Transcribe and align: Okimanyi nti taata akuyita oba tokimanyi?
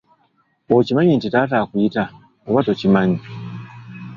Okimanyi 0.77 1.11
nti 1.15 1.27
taata 1.33 1.55
akuyita 1.63 2.03
oba 2.47 2.65
tokimanyi? 2.67 3.19